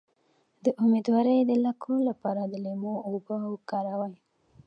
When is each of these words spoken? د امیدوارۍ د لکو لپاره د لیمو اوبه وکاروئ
د 0.65 0.65
امیدوارۍ 0.83 1.37
د 1.45 1.51
لکو 1.65 1.93
لپاره 2.09 2.41
د 2.45 2.53
لیمو 2.65 2.95
اوبه 3.07 3.35
وکاروئ 3.53 4.15